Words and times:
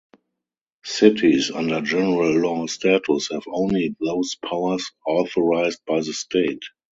Cities 0.83 1.51
under 1.51 1.79
general 1.81 2.31
law 2.39 2.65
status 2.65 3.29
have 3.31 3.43
only 3.45 3.95
those 3.99 4.33
powers 4.33 4.89
authorized 5.05 5.81
by 5.85 5.99
the 5.99 6.11
State. 6.11 6.63